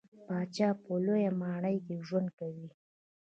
پاچا 0.25 0.69
په 0.83 0.91
لويه 1.05 1.31
ماڼۍ 1.41 1.77
کې 1.85 1.95
ژوند 2.07 2.29
کوي. 2.39 2.67